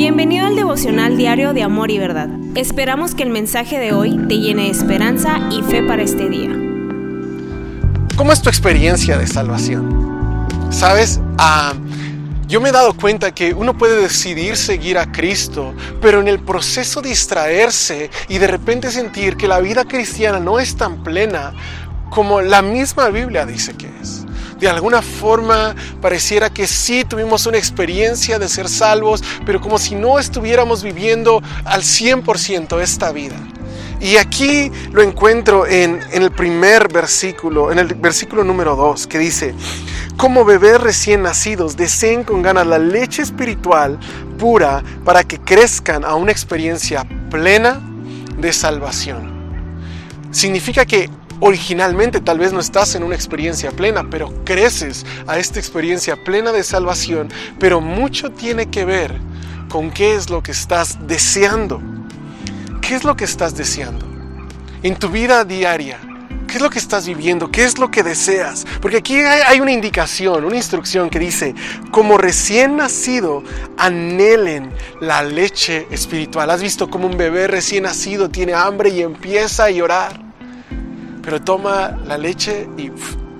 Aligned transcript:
Bienvenido 0.00 0.46
al 0.46 0.56
devocional 0.56 1.18
diario 1.18 1.52
de 1.52 1.62
Amor 1.62 1.90
y 1.90 1.98
Verdad. 1.98 2.30
Esperamos 2.54 3.14
que 3.14 3.22
el 3.22 3.28
mensaje 3.28 3.78
de 3.78 3.92
hoy 3.92 4.16
te 4.28 4.38
llene 4.38 4.62
de 4.62 4.70
esperanza 4.70 5.38
y 5.50 5.60
fe 5.60 5.82
para 5.82 6.02
este 6.02 6.30
día. 6.30 6.48
¿Cómo 8.16 8.32
es 8.32 8.40
tu 8.40 8.48
experiencia 8.48 9.18
de 9.18 9.26
salvación? 9.26 10.48
Sabes, 10.70 11.20
Ah, 11.36 11.74
yo 12.48 12.62
me 12.62 12.70
he 12.70 12.72
dado 12.72 12.94
cuenta 12.94 13.34
que 13.34 13.52
uno 13.52 13.76
puede 13.76 14.00
decidir 14.00 14.56
seguir 14.56 14.96
a 14.96 15.12
Cristo, 15.12 15.74
pero 16.00 16.22
en 16.22 16.28
el 16.28 16.40
proceso 16.40 17.02
distraerse 17.02 18.08
y 18.30 18.38
de 18.38 18.46
repente 18.46 18.90
sentir 18.90 19.36
que 19.36 19.48
la 19.48 19.60
vida 19.60 19.84
cristiana 19.84 20.40
no 20.40 20.58
es 20.58 20.76
tan 20.76 21.04
plena 21.04 21.52
como 22.08 22.40
la 22.40 22.62
misma 22.62 23.10
Biblia 23.10 23.44
dice 23.44 23.74
que 23.74 23.89
de 24.60 24.68
alguna 24.68 25.00
forma 25.00 25.74
pareciera 26.00 26.50
que 26.50 26.66
sí 26.66 27.04
tuvimos 27.04 27.46
una 27.46 27.56
experiencia 27.56 28.38
de 28.38 28.48
ser 28.48 28.68
salvos, 28.68 29.22
pero 29.46 29.60
como 29.60 29.78
si 29.78 29.94
no 29.94 30.18
estuviéramos 30.18 30.82
viviendo 30.82 31.42
al 31.64 31.82
100% 31.82 32.80
esta 32.80 33.10
vida. 33.10 33.36
Y 34.00 34.16
aquí 34.16 34.70
lo 34.92 35.02
encuentro 35.02 35.66
en, 35.66 36.00
el 36.12 36.30
primer 36.30 36.90
versículo, 36.90 37.70
en 37.70 37.78
el 37.78 37.94
versículo 37.94 38.44
número 38.44 38.74
2, 38.74 39.06
que 39.06 39.18
dice, 39.18 39.54
como 40.16 40.44
bebés 40.44 40.80
recién 40.80 41.22
nacidos 41.22 41.76
deseen 41.76 42.24
con 42.24 42.42
ganas 42.42 42.66
la 42.66 42.78
leche 42.78 43.22
espiritual 43.22 43.98
pura 44.38 44.82
para 45.04 45.24
que 45.24 45.38
crezcan 45.38 46.04
a 46.04 46.14
una 46.14 46.32
experiencia 46.32 47.06
plena 47.30 47.80
de 48.38 48.52
salvación. 48.54 49.30
Significa 50.30 50.86
que 50.86 51.10
originalmente 51.40 52.20
tal 52.20 52.38
vez 52.38 52.52
no 52.52 52.60
estás 52.60 52.94
en 52.94 53.02
una 53.02 53.14
experiencia 53.14 53.70
plena, 53.70 54.08
pero 54.10 54.32
creces 54.44 55.04
a 55.26 55.38
esta 55.38 55.58
experiencia 55.58 56.16
plena 56.22 56.52
de 56.52 56.62
salvación, 56.62 57.28
pero 57.58 57.80
mucho 57.80 58.30
tiene 58.30 58.66
que 58.66 58.84
ver 58.84 59.18
con 59.68 59.90
qué 59.90 60.14
es 60.14 60.30
lo 60.30 60.42
que 60.42 60.52
estás 60.52 60.98
deseando. 61.06 61.80
¿Qué 62.82 62.94
es 62.96 63.04
lo 63.04 63.16
que 63.16 63.24
estás 63.24 63.56
deseando? 63.56 64.06
En 64.82 64.96
tu 64.96 65.10
vida 65.10 65.44
diaria, 65.44 65.98
¿qué 66.48 66.56
es 66.56 66.62
lo 66.62 66.70
que 66.70 66.80
estás 66.80 67.06
viviendo? 67.06 67.50
¿Qué 67.50 67.64
es 67.64 67.78
lo 67.78 67.90
que 67.90 68.02
deseas? 68.02 68.66
Porque 68.80 68.96
aquí 68.96 69.16
hay 69.16 69.60
una 69.60 69.70
indicación, 69.70 70.44
una 70.44 70.56
instrucción 70.56 71.08
que 71.08 71.20
dice, 71.20 71.54
como 71.92 72.18
recién 72.18 72.76
nacido, 72.76 73.44
anhelen 73.76 74.72
la 75.00 75.22
leche 75.22 75.86
espiritual. 75.90 76.50
¿Has 76.50 76.62
visto 76.62 76.90
como 76.90 77.06
un 77.06 77.16
bebé 77.16 77.46
recién 77.46 77.84
nacido 77.84 78.28
tiene 78.28 78.54
hambre 78.54 78.90
y 78.90 79.02
empieza 79.02 79.66
a 79.66 79.70
llorar? 79.70 80.29
Pero 81.30 81.40
toma 81.40 81.96
la 82.06 82.18
leche 82.18 82.68
y 82.76 82.90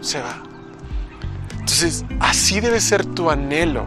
se 0.00 0.20
va. 0.20 0.40
Entonces, 1.58 2.04
así 2.20 2.60
debe 2.60 2.80
ser 2.80 3.04
tu 3.04 3.32
anhelo 3.32 3.84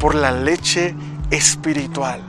por 0.00 0.16
la 0.16 0.32
leche 0.32 0.96
espiritual. 1.30 2.20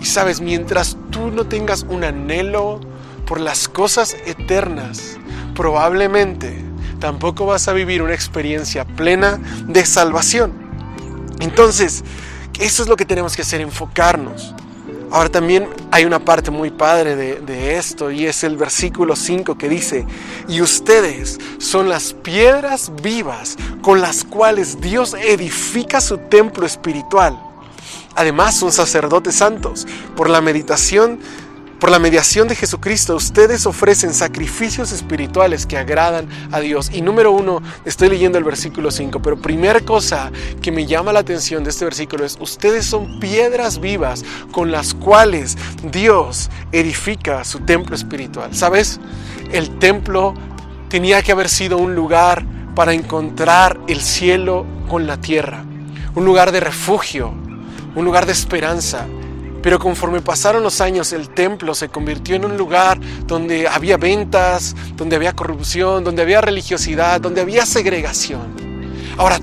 Y 0.00 0.04
sabes, 0.04 0.40
mientras 0.40 0.96
tú 1.10 1.30
no 1.30 1.44
tengas 1.44 1.84
un 1.88 2.02
anhelo 2.02 2.80
por 3.24 3.38
las 3.40 3.68
cosas 3.68 4.16
eternas, 4.26 5.16
probablemente 5.54 6.60
tampoco 6.98 7.46
vas 7.46 7.68
a 7.68 7.72
vivir 7.72 8.02
una 8.02 8.14
experiencia 8.14 8.84
plena 8.84 9.38
de 9.68 9.86
salvación. 9.86 10.54
Entonces, 11.38 12.02
eso 12.58 12.82
es 12.82 12.88
lo 12.88 12.96
que 12.96 13.04
tenemos 13.04 13.36
que 13.36 13.42
hacer, 13.42 13.60
enfocarnos. 13.60 14.56
Ahora 15.12 15.28
también 15.28 15.68
hay 15.90 16.04
una 16.04 16.18
parte 16.18 16.50
muy 16.50 16.70
padre 16.70 17.16
de, 17.16 17.76
esto 17.76 18.10
y 18.10 18.26
es 18.26 18.44
el 18.44 18.56
versículo 18.56 19.16
5 19.16 19.56
que 19.56 19.68
dice, 19.68 20.06
y 20.48 20.60
ustedes 20.60 21.38
son 21.58 21.88
las 21.88 22.12
piedras 22.12 22.92
vivas 23.02 23.56
con 23.82 24.00
las 24.00 24.24
cuales 24.24 24.80
Dios 24.80 25.14
edifica 25.14 26.00
su 26.00 26.18
templo 26.18 26.66
espiritual. 26.66 27.38
Además 28.14 28.56
son 28.56 28.72
sacerdotes 28.72 29.36
santos 29.36 29.86
por 30.16 30.28
la 30.28 30.40
meditación 30.40 31.20
por 31.80 31.90
la 31.90 31.98
mediación 32.00 32.48
de 32.48 32.56
Jesucristo, 32.56 33.14
ustedes 33.14 33.64
ofrecen 33.64 34.12
sacrificios 34.12 34.90
espirituales 34.90 35.64
que 35.64 35.78
agradan 35.78 36.28
a 36.50 36.58
Dios. 36.58 36.90
Y 36.92 37.02
número 37.02 37.30
uno, 37.30 37.62
estoy 37.84 38.08
leyendo 38.08 38.36
el 38.36 38.44
versículo 38.44 38.90
5, 38.90 39.22
pero 39.22 39.40
primera 39.40 39.80
cosa 39.80 40.32
que 40.60 40.72
me 40.72 40.86
llama 40.86 41.12
la 41.12 41.20
atención 41.20 41.62
de 41.62 41.70
este 41.70 41.84
versículo 41.84 42.24
es, 42.24 42.36
ustedes 42.40 42.84
son 42.84 43.20
piedras 43.20 43.80
vivas 43.80 44.24
con 44.50 44.72
las 44.72 44.92
cuales 44.92 45.56
Dios 45.84 46.50
edifica 46.72 47.44
su 47.44 47.60
templo 47.60 47.94
espiritual. 47.94 48.54
¿Sabes? 48.54 48.98
El 49.52 49.78
templo 49.78 50.34
tenía 50.88 51.22
que 51.22 51.30
haber 51.30 51.48
sido 51.48 51.78
un 51.78 51.94
lugar 51.94 52.44
para 52.74 52.92
encontrar 52.92 53.78
el 53.86 54.00
cielo 54.00 54.66
con 54.88 55.06
la 55.06 55.20
tierra, 55.20 55.64
un 56.14 56.24
lugar 56.24 56.50
de 56.50 56.60
refugio, 56.60 57.32
un 57.94 58.04
lugar 58.04 58.26
de 58.26 58.32
esperanza, 58.32 59.06
pero 59.62 59.78
conforme 59.78 60.20
pasaron 60.20 60.62
los 60.62 60.80
años, 60.80 61.12
el 61.12 61.30
templo 61.30 61.74
se 61.74 61.88
convirtió 61.88 62.36
en 62.36 62.44
un 62.44 62.56
lugar 62.56 62.98
donde 63.26 63.66
había 63.66 63.96
ventas, 63.96 64.74
donde 64.96 65.16
había 65.16 65.34
corrupción, 65.34 66.04
donde 66.04 66.22
había 66.22 66.40
religiosidad, 66.40 67.20
donde 67.20 67.40
había 67.40 67.66
segregación. 67.66 68.56
Ahora, 69.16 69.40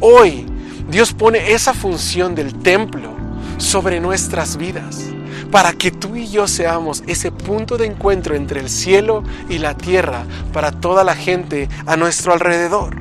hoy 0.00 0.46
Dios 0.88 1.12
pone 1.12 1.52
esa 1.52 1.74
función 1.74 2.34
del 2.34 2.54
templo 2.54 3.10
sobre 3.58 4.00
nuestras 4.00 4.56
vidas 4.56 5.04
para 5.50 5.72
que 5.72 5.90
tú 5.90 6.16
y 6.16 6.28
yo 6.28 6.46
seamos 6.48 7.02
ese 7.06 7.32
punto 7.32 7.76
de 7.76 7.86
encuentro 7.86 8.34
entre 8.34 8.60
el 8.60 8.68
cielo 8.68 9.22
y 9.48 9.58
la 9.58 9.76
tierra 9.76 10.24
para 10.52 10.72
toda 10.72 11.04
la 11.04 11.14
gente 11.14 11.68
a 11.86 11.96
nuestro 11.96 12.32
alrededor. 12.32 12.96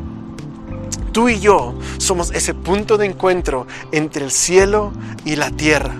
Tú 1.11 1.29
y 1.29 1.39
yo 1.39 1.75
somos 1.97 2.31
ese 2.31 2.53
punto 2.53 2.97
de 2.97 3.05
encuentro 3.05 3.67
entre 3.91 4.25
el 4.25 4.31
cielo 4.31 4.91
y 5.23 5.35
la 5.35 5.49
tierra. 5.49 5.95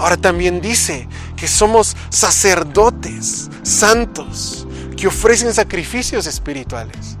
Ahora 0.00 0.16
también 0.16 0.62
dice 0.62 1.06
que 1.36 1.46
somos 1.46 1.94
sacerdotes 2.08 3.50
santos 3.62 4.66
que 4.96 5.06
ofrecen 5.06 5.52
sacrificios 5.52 6.26
espirituales. 6.26 7.18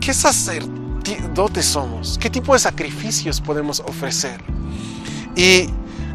¿Qué 0.00 0.14
sacerdotes 0.14 1.66
somos? 1.66 2.16
¿Qué 2.20 2.30
tipo 2.30 2.52
de 2.52 2.60
sacrificios 2.60 3.40
podemos 3.40 3.80
ofrecer? 3.80 4.40
Y 5.34 5.68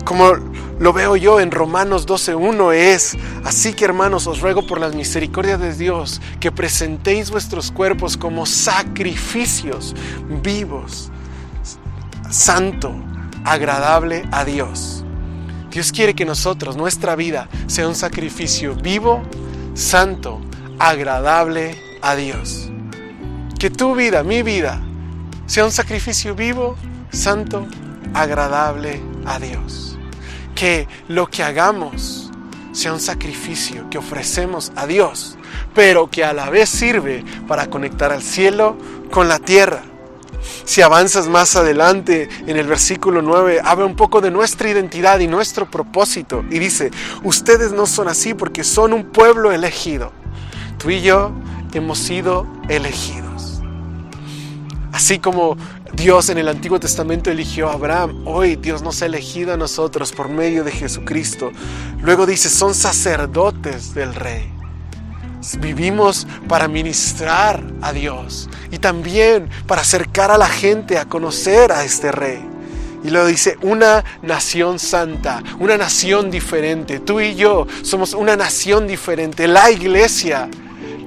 como 0.06 0.36
lo 0.80 0.94
veo 0.94 1.18
yo 1.18 1.42
en 1.42 1.52
Romanos 1.52 2.08
12.1 2.08 2.74
es, 2.74 3.18
así 3.44 3.74
que 3.74 3.84
hermanos 3.84 4.26
os 4.26 4.40
ruego 4.40 4.66
por 4.66 4.80
las 4.80 4.96
misericordias 4.96 5.60
de 5.60 5.76
Dios 5.76 6.22
que 6.40 6.50
presentéis 6.50 7.30
vuestros 7.30 7.72
cuerpos 7.72 8.16
como 8.16 8.46
sacrificios 8.46 9.94
vivos, 10.42 11.12
santo, 12.30 12.96
agradable 13.44 14.24
a 14.32 14.46
Dios. 14.46 14.99
Dios 15.72 15.92
quiere 15.92 16.16
que 16.16 16.26
nosotros, 16.26 16.76
nuestra 16.76 17.16
vida, 17.16 17.48
sea 17.68 17.88
un 17.88 17.96
sacrificio 17.96 18.76
vivo, 18.76 19.22
santo, 19.76 20.42
agradable 20.80 21.76
a 22.02 22.16
Dios. 22.16 22.70
Que 23.60 23.70
tu 23.70 23.94
vida, 23.94 24.24
mi 24.24 24.42
vida, 24.42 24.82
sea 25.46 25.66
un 25.66 25.72
sacrificio 25.72 26.34
vivo, 26.34 26.76
santo, 27.12 27.68
agradable 28.14 29.02
a 29.26 29.40
Dios. 29.40 29.98
Que 30.56 30.88
lo 31.08 31.28
que 31.28 31.44
hagamos 31.44 32.32
sea 32.72 32.94
un 32.94 33.00
sacrificio 33.00 33.90
que 33.90 33.98
ofrecemos 33.98 34.72
a 34.76 34.88
Dios, 34.88 35.38
pero 35.76 36.10
que 36.10 36.24
a 36.24 36.34
la 36.34 36.50
vez 36.50 36.70
sirve 36.70 37.24
para 37.48 37.68
conectar 37.68 38.12
al 38.12 38.24
cielo 38.24 38.78
con 39.12 39.28
la 39.28 39.40
tierra 39.40 39.84
si 40.66 40.82
avanzas 40.82 41.28
más 41.28 41.56
adelante 41.56 42.30
en 42.48 42.58
el 42.58 42.68
versículo 42.68 43.22
9, 43.22 43.62
habla 43.64 43.86
un 43.86 43.96
poco 43.96 44.22
de 44.22 44.32
nuestra 44.32 44.70
identidad 44.70 45.20
y 45.20 45.28
nuestro 45.28 45.70
propósito. 45.70 46.44
Y 46.50 46.60
dice, 46.60 46.92
ustedes 47.24 47.72
no 47.72 47.86
son 47.86 48.08
así 48.08 48.34
porque 48.34 48.64
son 48.64 48.94
un 48.94 49.06
pueblo 49.06 49.52
elegido. 49.52 50.12
Tú 50.78 50.90
y 50.90 51.02
yo 51.02 51.32
hemos 51.74 52.00
sido 52.00 52.48
elegidos. 52.70 53.62
Así 54.92 55.20
como 55.20 55.56
Dios 55.94 56.30
en 56.30 56.38
el 56.38 56.48
Antiguo 56.48 56.80
Testamento 56.80 57.32
eligió 57.32 57.70
a 57.70 57.74
Abraham, 57.74 58.24
hoy 58.26 58.56
Dios 58.56 58.82
nos 58.82 59.02
ha 59.02 59.06
elegido 59.06 59.54
a 59.54 59.58
nosotros 59.58 60.12
por 60.12 60.30
medio 60.30 60.64
de 60.64 60.72
Jesucristo. 60.72 61.52
Luego 62.02 62.26
dice, 62.26 62.50
son 62.50 62.74
sacerdotes 62.74 63.94
del 63.94 64.14
rey. 64.14 64.59
Vivimos 65.58 66.28
para 66.48 66.68
ministrar 66.68 67.64
a 67.82 67.92
Dios 67.92 68.50
y 68.72 68.78
también 68.78 69.50
para 69.68 69.82
acercar 69.82 70.32
a 70.32 70.38
la 70.38 70.48
gente 70.48 70.98
a 70.98 71.06
conocer 71.06 71.72
a 71.72 71.84
este 71.84 72.12
rey. 72.12 72.46
Y 73.04 73.10
lo 73.10 73.26
dice, 73.26 73.58
una 73.62 74.04
nación 74.22 74.78
santa, 74.78 75.42
una 75.60 75.78
nación 75.78 76.30
diferente. 76.30 77.00
Tú 77.00 77.22
y 77.22 77.36
yo 77.36 77.66
somos 77.82 78.14
una 78.14 78.36
nación 78.36 78.88
diferente. 78.88 79.48
La 79.48 79.72
iglesia, 79.72 80.50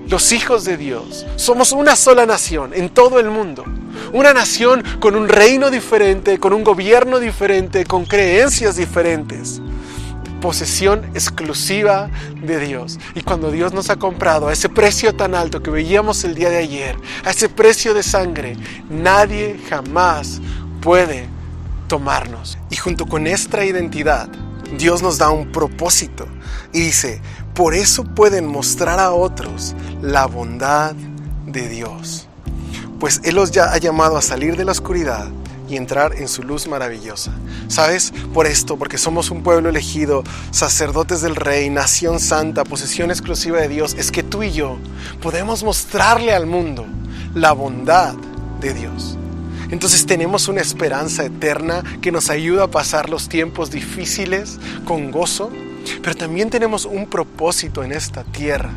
los 0.09 0.33
hijos 0.33 0.65
de 0.65 0.79
Dios, 0.79 1.27
somos 1.37 1.73
una 1.73 1.95
sola 1.95 2.25
nación 2.25 2.73
en 2.75 2.89
todo 2.89 3.21
el 3.21 3.31
mundo. 3.31 3.65
Una 4.13 4.33
nación 4.33 4.83
con 5.01 5.17
un 5.17 5.29
reino 5.29 5.71
diferente, 5.71 6.39
con 6.39 6.55
un 6.55 6.65
gobierno 6.65 7.21
diferente, 7.21 7.85
con 7.85 8.07
creencias 8.07 8.77
diferentes 8.77 9.61
posesión 10.43 11.05
exclusiva 11.15 12.11
de 12.43 12.59
Dios. 12.59 12.99
Y 13.15 13.23
cuando 13.23 13.51
Dios 13.51 13.73
nos 13.73 13.89
ha 13.89 13.97
comprado 13.97 14.49
a 14.49 14.53
ese 14.53 14.69
precio 14.69 15.15
tan 15.15 15.35
alto 15.35 15.63
que 15.63 15.71
veíamos 15.71 16.25
el 16.25 16.35
día 16.35 16.51
de 16.51 16.59
ayer, 16.59 16.97
a 17.25 17.31
ese 17.31 17.49
precio 17.49 17.95
de 17.95 18.03
sangre, 18.03 18.57
nadie 18.91 19.59
jamás 19.71 20.43
puede 20.83 21.27
tomarnos. 21.89 22.59
Y 22.69 22.77
junto 22.77 23.07
con 23.07 23.23
nuestra 23.23 23.65
identidad 23.65 24.29
Dios 24.77 25.01
nos 25.01 25.17
da 25.17 25.31
un 25.31 25.53
propósito 25.53 26.27
y 26.73 26.81
dice, 26.81 27.23
por 27.55 27.75
eso 27.75 28.05
pueden 28.05 28.47
mostrar 28.47 28.99
a 28.99 29.13
otros 29.13 29.75
la 30.03 30.27
bondad 30.27 30.95
de 31.47 31.69
Dios. 31.69 32.27
Pues 32.99 33.21
Él 33.25 33.37
los 33.37 33.53
ya 33.53 33.73
ha 33.73 33.79
llamado 33.79 34.17
a 34.17 34.23
salir 34.23 34.57
de 34.57 34.65
la 34.65 34.73
oscuridad 34.73 35.29
y 35.69 35.77
entrar 35.77 36.15
en 36.17 36.29
su 36.29 36.43
luz 36.43 36.67
maravillosa. 36.67 37.33
¿Sabes? 37.69 38.13
Por 38.33 38.47
esto, 38.47 38.77
porque 38.77 38.99
somos 38.99 39.31
un 39.31 39.43
pueblo 39.43 39.69
elegido, 39.69 40.25
sacerdotes 40.51 41.21
del 41.21 41.37
Rey, 41.37 41.71
nación 41.71 42.21
santa, 42.21 42.65
posesión 42.65 43.11
exclusiva 43.11 43.61
de 43.61 43.69
Dios, 43.69 43.95
es 43.99 44.11
que 44.11 44.23
tú 44.23 44.43
y 44.43 44.53
yo 44.53 44.79
podemos 45.21 45.63
mostrarle 45.63 46.33
al 46.35 46.47
mundo 46.47 46.87
la 47.35 47.53
bondad 47.53 48.15
de 48.61 48.75
Dios. 48.75 49.17
Entonces 49.71 50.05
tenemos 50.05 50.49
una 50.49 50.61
esperanza 50.61 51.25
eterna 51.25 51.83
que 52.03 52.13
nos 52.13 52.29
ayuda 52.29 52.65
a 52.65 52.71
pasar 52.71 53.09
los 53.09 53.31
tiempos 53.31 53.71
difíciles 53.71 54.59
con 54.85 55.11
gozo, 55.11 55.51
pero 56.03 56.15
también 56.15 56.51
tenemos 56.51 56.85
un 56.85 57.07
propósito 57.07 57.83
en 57.83 57.93
esta 57.93 58.23
tierra 58.23 58.71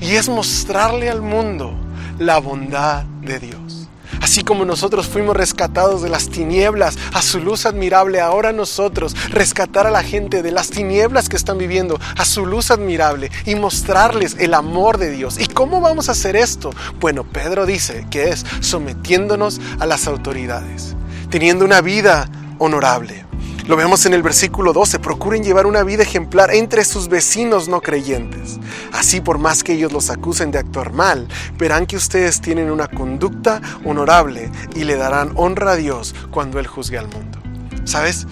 y 0.00 0.16
es 0.16 0.28
mostrarle 0.28 1.08
al 1.08 1.22
mundo 1.22 1.72
la 2.18 2.38
bondad 2.38 3.04
de 3.22 3.38
Dios. 3.38 3.79
Así 4.20 4.42
como 4.42 4.64
nosotros 4.64 5.06
fuimos 5.06 5.36
rescatados 5.36 6.02
de 6.02 6.08
las 6.08 6.28
tinieblas 6.28 6.98
a 7.12 7.22
su 7.22 7.40
luz 7.40 7.66
admirable, 7.66 8.20
ahora 8.20 8.52
nosotros 8.52 9.16
rescatar 9.30 9.86
a 9.86 9.90
la 9.90 10.02
gente 10.02 10.42
de 10.42 10.52
las 10.52 10.70
tinieblas 10.70 11.28
que 11.28 11.36
están 11.36 11.58
viviendo 11.58 11.98
a 12.16 12.24
su 12.24 12.46
luz 12.46 12.70
admirable 12.70 13.30
y 13.46 13.54
mostrarles 13.54 14.36
el 14.38 14.54
amor 14.54 14.98
de 14.98 15.10
Dios. 15.10 15.38
¿Y 15.40 15.46
cómo 15.46 15.80
vamos 15.80 16.08
a 16.08 16.12
hacer 16.12 16.36
esto? 16.36 16.70
Bueno, 17.00 17.24
Pedro 17.24 17.66
dice 17.66 18.06
que 18.10 18.30
es 18.30 18.44
sometiéndonos 18.60 19.60
a 19.78 19.86
las 19.86 20.06
autoridades, 20.06 20.94
teniendo 21.30 21.64
una 21.64 21.80
vida 21.80 22.28
honorable. 22.58 23.29
Lo 23.66 23.76
vemos 23.76 24.06
en 24.06 24.14
el 24.14 24.22
versículo 24.22 24.72
12, 24.72 24.98
procuren 24.98 25.44
llevar 25.44 25.66
una 25.66 25.82
vida 25.82 26.02
ejemplar 26.02 26.52
entre 26.54 26.84
sus 26.84 27.08
vecinos 27.08 27.68
no 27.68 27.80
creyentes. 27.80 28.58
Así 28.92 29.20
por 29.20 29.38
más 29.38 29.62
que 29.62 29.74
ellos 29.74 29.92
los 29.92 30.10
acusen 30.10 30.50
de 30.50 30.58
actuar 30.58 30.92
mal, 30.92 31.28
verán 31.58 31.86
que 31.86 31.96
ustedes 31.96 32.40
tienen 32.40 32.70
una 32.70 32.88
conducta 32.88 33.60
honorable 33.84 34.50
y 34.74 34.84
le 34.84 34.96
darán 34.96 35.32
honra 35.36 35.72
a 35.72 35.76
Dios 35.76 36.14
cuando 36.30 36.58
Él 36.58 36.66
juzgue 36.66 36.98
al 36.98 37.08
mundo. 37.08 37.38
¿Sabes? 37.84 38.26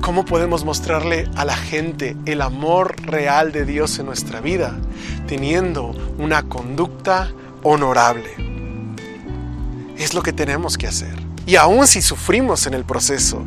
¿Cómo 0.00 0.24
podemos 0.24 0.64
mostrarle 0.64 1.28
a 1.36 1.44
la 1.44 1.56
gente 1.56 2.16
el 2.26 2.42
amor 2.42 2.94
real 3.02 3.52
de 3.52 3.64
Dios 3.64 3.98
en 3.98 4.06
nuestra 4.06 4.40
vida? 4.40 4.76
Teniendo 5.26 5.92
una 6.18 6.42
conducta 6.42 7.32
honorable. 7.62 8.30
Es 9.96 10.12
lo 10.12 10.22
que 10.22 10.32
tenemos 10.32 10.76
que 10.76 10.86
hacer. 10.86 11.14
Y 11.46 11.56
aun 11.56 11.86
si 11.86 12.02
sufrimos 12.02 12.66
en 12.66 12.74
el 12.74 12.84
proceso, 12.84 13.44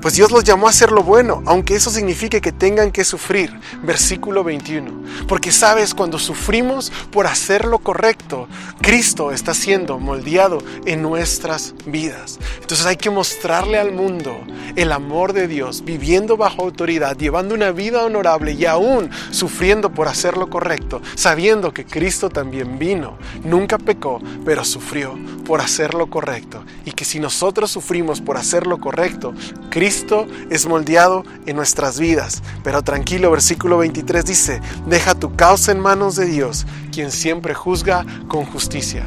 pues 0.00 0.14
Dios 0.14 0.30
los 0.30 0.44
llamó 0.44 0.66
a 0.66 0.70
hacer 0.70 0.92
lo 0.92 1.02
bueno, 1.02 1.42
aunque 1.46 1.74
eso 1.74 1.90
signifique 1.90 2.40
que 2.40 2.52
tengan 2.52 2.92
que 2.92 3.04
sufrir. 3.04 3.58
Versículo 3.82 4.44
21. 4.44 5.26
Porque 5.26 5.50
sabes, 5.50 5.94
cuando 5.94 6.18
sufrimos 6.18 6.92
por 7.10 7.26
hacer 7.26 7.64
lo 7.64 7.78
correcto, 7.78 8.48
Cristo 8.80 9.32
está 9.32 9.54
siendo 9.54 9.98
moldeado 9.98 10.58
en 10.86 11.02
nuestras 11.02 11.74
vidas. 11.86 12.38
Entonces 12.60 12.86
hay 12.86 12.96
que 12.96 13.10
mostrarle 13.10 13.78
al 13.78 13.92
mundo 13.92 14.40
el 14.76 14.92
amor 14.92 15.32
de 15.32 15.48
Dios, 15.48 15.84
viviendo 15.84 16.36
bajo 16.36 16.62
autoridad, 16.62 17.16
llevando 17.16 17.54
una 17.54 17.72
vida 17.72 18.04
honorable 18.04 18.52
y 18.52 18.66
aún 18.66 19.10
sufriendo 19.30 19.90
por 19.92 20.08
hacer 20.08 20.36
lo 20.36 20.48
correcto, 20.48 21.02
sabiendo 21.16 21.72
que 21.72 21.84
Cristo 21.84 22.30
también 22.30 22.78
vino, 22.78 23.18
nunca 23.42 23.78
pecó, 23.78 24.20
pero 24.44 24.64
sufrió 24.64 25.18
por 25.44 25.60
hacer 25.60 25.94
lo 25.94 26.08
correcto. 26.08 26.64
Y 26.84 26.92
que 26.92 27.04
si 27.04 27.18
nosotros 27.18 27.70
sufrimos 27.70 28.20
por 28.20 28.36
hacer 28.36 28.66
lo 28.66 28.78
correcto, 28.78 29.34
Cristo 29.70 29.87
Cristo 29.88 30.26
es 30.50 30.66
moldeado 30.66 31.24
en 31.46 31.56
nuestras 31.56 31.98
vidas. 31.98 32.42
Pero 32.62 32.82
tranquilo, 32.82 33.30
versículo 33.30 33.78
23 33.78 34.22
dice, 34.22 34.60
deja 34.84 35.14
tu 35.14 35.34
causa 35.34 35.72
en 35.72 35.80
manos 35.80 36.14
de 36.14 36.26
Dios, 36.26 36.66
quien 36.92 37.10
siempre 37.10 37.54
juzga 37.54 38.04
con 38.28 38.44
justicia. 38.44 39.06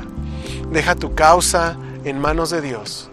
Deja 0.72 0.96
tu 0.96 1.14
causa 1.14 1.78
en 2.04 2.18
manos 2.18 2.50
de 2.50 2.62
Dios 2.62 3.12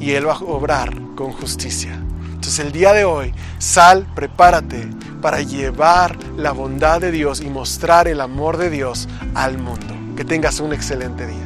y 0.00 0.12
Él 0.12 0.26
va 0.26 0.36
a 0.36 0.38
obrar 0.38 0.98
con 1.16 1.32
justicia. 1.32 2.02
Entonces 2.32 2.60
el 2.60 2.72
día 2.72 2.94
de 2.94 3.04
hoy, 3.04 3.34
sal, 3.58 4.06
prepárate 4.14 4.88
para 5.20 5.42
llevar 5.42 6.16
la 6.38 6.52
bondad 6.52 7.02
de 7.02 7.10
Dios 7.10 7.42
y 7.42 7.50
mostrar 7.50 8.08
el 8.08 8.22
amor 8.22 8.56
de 8.56 8.70
Dios 8.70 9.06
al 9.34 9.58
mundo. 9.58 9.94
Que 10.16 10.24
tengas 10.24 10.60
un 10.60 10.72
excelente 10.72 11.26
día. 11.26 11.45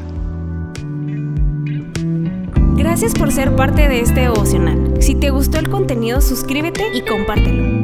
Gracias 2.77 3.15
por 3.15 3.33
ser 3.33 3.55
parte 3.57 3.89
de 3.89 4.01
este 4.01 4.21
devocional. 4.21 5.03
Si 5.03 5.15
te 5.15 5.31
gustó 5.31 5.59
el 5.59 5.71
contenido, 5.71 6.21
suscríbete 6.21 6.85
y 6.95 7.03
compártelo. 7.03 7.80